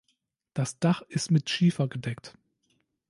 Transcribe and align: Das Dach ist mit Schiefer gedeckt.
Das 0.55 0.79
Dach 0.79 1.03
ist 1.09 1.29
mit 1.29 1.47
Schiefer 1.47 1.87
gedeckt. 1.87 2.33